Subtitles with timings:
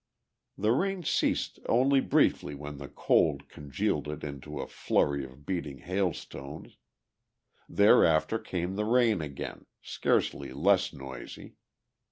[0.57, 5.77] The rain ceased only briefly when the cold congealed it into a flurry of beating
[5.77, 6.77] hail stones;
[7.69, 11.57] thereafter came the rain again, scarcely less noisy.